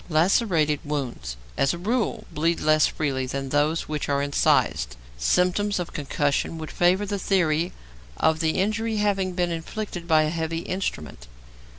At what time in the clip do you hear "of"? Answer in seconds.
5.77-5.93, 8.17-8.39